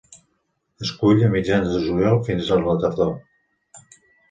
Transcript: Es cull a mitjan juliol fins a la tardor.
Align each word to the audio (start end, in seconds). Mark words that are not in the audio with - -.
Es 0.85 0.93
cull 1.01 1.21
a 1.27 1.29
mitjan 1.35 1.69
juliol 1.85 2.19
fins 2.31 2.51
a 2.51 2.59
la 2.65 2.77
tardor. 2.87 3.15